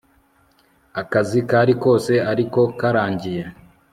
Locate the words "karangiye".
2.79-3.43